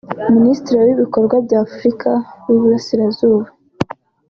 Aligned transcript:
Minisitiri 0.35 0.77
w’Ibikorwa 0.85 1.35
bya 1.45 1.59
Afurika 1.67 2.09
y’Iburasirazuba 2.47 3.47